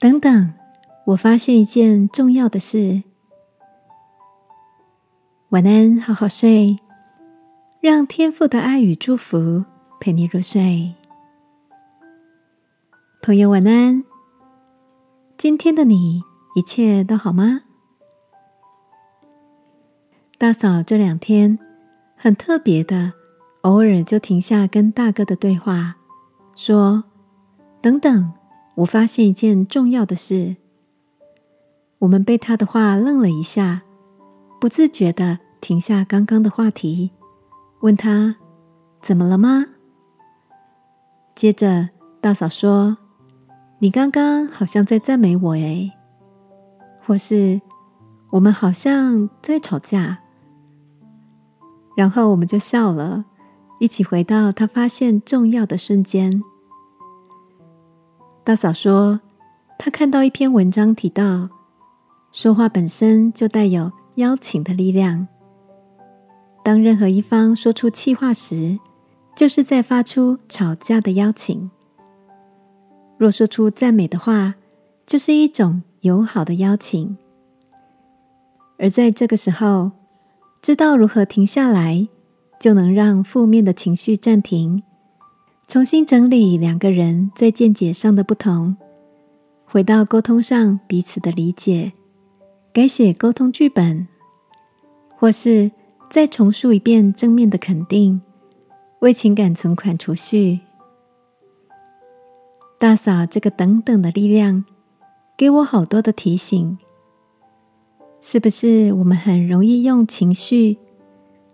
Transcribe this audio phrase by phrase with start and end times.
[0.00, 0.54] 等等，
[1.04, 3.02] 我发现一件重要的事。
[5.50, 6.78] 晚安，好好睡，
[7.82, 9.66] 让天父的爱与祝福
[10.00, 10.94] 陪你入睡。
[13.20, 14.02] 朋友，晚安。
[15.36, 16.22] 今天的你
[16.54, 17.60] 一切都好吗？
[20.38, 21.58] 大嫂这两天
[22.16, 23.12] 很特别的，
[23.60, 25.96] 偶尔就停下跟大哥的对话，
[26.56, 27.04] 说
[27.82, 28.32] ：“等等，
[28.80, 30.56] 我发现一件重要的事。”
[32.00, 33.82] 我们被他的话愣了一下，
[34.60, 37.10] 不自觉的停下刚刚的话题，
[37.80, 38.36] 问他
[39.02, 39.66] ：“怎么了吗？”
[41.36, 42.96] 接着大嫂说
[43.80, 45.92] ：“你刚刚好像在赞美我诶，
[47.04, 47.60] 或是
[48.30, 50.20] 我们好像在吵架。”
[51.94, 53.26] 然后我们就笑了，
[53.78, 56.42] 一起回到他发现重要的瞬间。
[58.50, 59.20] 大嫂说，
[59.78, 61.48] 她看到一篇文章提到，
[62.32, 65.28] 说话本身就带有邀请的力量。
[66.64, 68.76] 当任何一方说出气话时，
[69.36, 71.70] 就是在发出吵架的邀请；
[73.18, 74.56] 若说出赞美的话，
[75.06, 77.16] 就是一种友好的邀请。
[78.80, 79.92] 而在这个时候，
[80.60, 82.08] 知道如何停下来，
[82.58, 84.82] 就能让负面的情绪暂停，
[85.70, 88.76] 重新整理两个人在见解上的不同，
[89.64, 91.92] 回到沟通上彼此的理解，
[92.72, 94.08] 改写沟通剧本，
[95.16, 95.70] 或是
[96.10, 98.20] 再重述一遍正面的肯定，
[98.98, 100.58] 为情感存款储蓄。
[102.80, 104.64] 大嫂这个等等的力量，
[105.36, 106.76] 给我好多的提醒。
[108.20, 110.78] 是不是我们很容易用情绪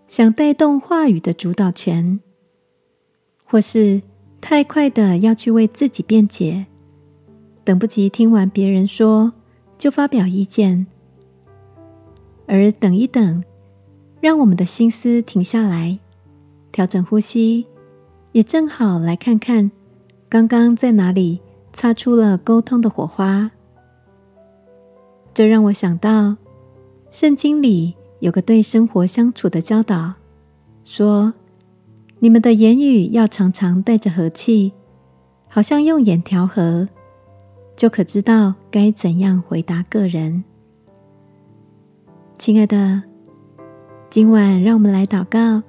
[0.07, 2.19] 想带动话语的主导权，
[3.47, 4.01] 或是
[4.41, 6.65] 太快的要去为自己辩解，
[7.63, 9.33] 等不及听完别人说
[9.77, 10.85] 就发表意见，
[12.45, 13.43] 而等一等，
[14.19, 15.97] 让我们的心思停下来，
[16.71, 17.65] 调整呼吸，
[18.33, 19.71] 也正好来看看
[20.27, 21.39] 刚刚在哪里
[21.71, 23.49] 擦出了沟通的火花。
[25.33, 26.35] 这让我想到。
[27.09, 30.13] 圣经里有个对生活相处的教导，
[30.83, 31.33] 说
[32.19, 34.73] ：“你们的言语要常常带着和气，
[35.47, 36.87] 好像用眼调和，
[37.75, 40.43] 就可知道该怎样回答个人。”
[42.39, 43.03] 亲爱的，
[44.09, 45.63] 今晚让我们来祷告，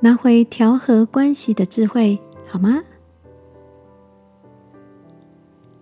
[0.00, 2.82] 拿回调和关系的智慧，好吗？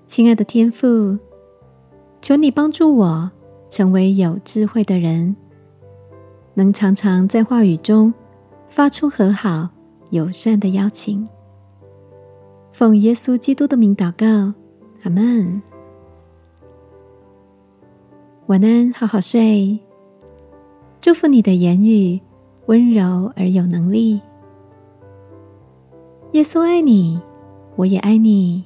[0.06, 1.18] 亲爱的天父，
[2.20, 3.30] 求你帮助我。
[3.70, 5.34] 成为有智慧的人，
[6.52, 8.12] 能常常在话语中
[8.72, 9.68] 发出和好、
[10.12, 11.28] 友善的邀请。
[12.72, 14.54] 奉耶稣基督的名祷告，
[15.02, 15.60] 阿门。
[18.46, 19.78] 晚安，好好睡。
[21.02, 22.18] 祝福你的言语
[22.64, 24.18] 温柔而有能力。
[26.32, 27.20] 耶稣爱你，
[27.76, 28.64] 我也爱你。